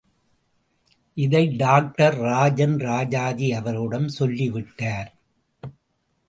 [1.17, 5.13] இதை டாக்டர் ராஜன், ராஜாஜி அவர்களிடம் சொல்லி விட்டார்.